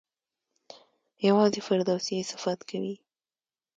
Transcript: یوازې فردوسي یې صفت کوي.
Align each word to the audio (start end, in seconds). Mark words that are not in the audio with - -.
یوازې 1.27 1.59
فردوسي 1.67 2.13
یې 2.19 2.23
صفت 2.31 2.59
کوي. 2.69 2.95